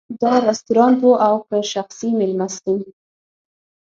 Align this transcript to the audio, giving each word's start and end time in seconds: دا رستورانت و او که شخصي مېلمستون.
دا 0.21 0.33
رستورانت 0.47 0.99
و 1.03 1.09
او 1.27 1.35
که 1.47 1.57
شخصي 1.73 2.09
مېلمستون. 2.19 2.81